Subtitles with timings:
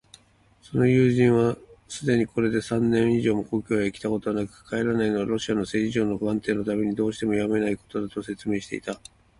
[0.63, 1.55] その友人は
[1.87, 8.99] すでにこれで三年以上も故郷へきたことはなく、帰らないのはロシアの政治情勢の不安定のためにどうしてもやむをえぬことだ、と説明していた。